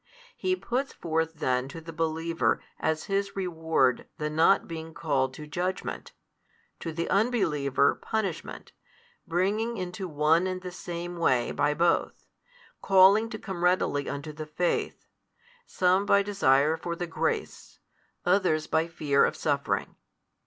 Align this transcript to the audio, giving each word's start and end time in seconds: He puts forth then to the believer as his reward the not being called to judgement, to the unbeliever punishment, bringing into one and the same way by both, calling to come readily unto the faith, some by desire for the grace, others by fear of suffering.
He 0.35 0.55
puts 0.55 0.93
forth 0.93 1.35
then 1.35 1.67
to 1.67 1.79
the 1.79 1.93
believer 1.93 2.59
as 2.79 3.03
his 3.03 3.35
reward 3.35 4.07
the 4.17 4.31
not 4.31 4.67
being 4.67 4.95
called 4.95 5.31
to 5.35 5.45
judgement, 5.45 6.11
to 6.79 6.91
the 6.91 7.07
unbeliever 7.11 7.93
punishment, 7.93 8.71
bringing 9.27 9.77
into 9.77 10.07
one 10.07 10.47
and 10.47 10.61
the 10.61 10.71
same 10.71 11.17
way 11.17 11.51
by 11.51 11.75
both, 11.75 12.25
calling 12.81 13.29
to 13.29 13.37
come 13.37 13.63
readily 13.63 14.09
unto 14.09 14.33
the 14.33 14.47
faith, 14.47 15.05
some 15.67 16.07
by 16.07 16.23
desire 16.23 16.77
for 16.77 16.95
the 16.95 17.05
grace, 17.05 17.77
others 18.25 18.65
by 18.65 18.87
fear 18.87 19.23
of 19.23 19.35
suffering. 19.35 19.97